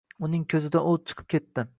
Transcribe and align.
Uning 0.27 0.45
ko‘zidan 0.53 0.87
o‘t 0.93 1.05
chiqib 1.11 1.29
ketdi 1.35 1.67